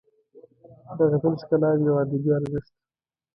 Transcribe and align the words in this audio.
د 0.97 0.99
غزل 1.11 1.33
ښکلاوې 1.41 1.87
او 1.91 1.95
ادبي 2.03 2.29
ارزښت 2.37 2.73